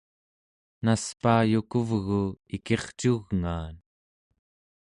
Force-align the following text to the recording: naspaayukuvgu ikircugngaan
naspaayukuvgu 0.83 2.21
ikircugngaan 2.55 3.75